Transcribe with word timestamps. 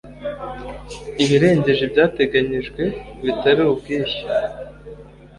ibirengeje 1.23 1.81
ibyateganyijwe 1.85 2.83
bitari 3.23 3.61
ubwishyu 3.71 4.25